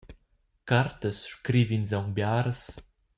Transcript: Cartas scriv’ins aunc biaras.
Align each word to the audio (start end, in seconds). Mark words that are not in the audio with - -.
Cartas 0.69 1.17
scriv’ins 1.29 1.91
aunc 1.97 2.09
biaras. 2.15 2.61